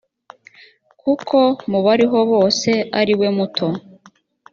[1.01, 1.37] kuko
[1.69, 3.67] mu bariho bose ariwe muto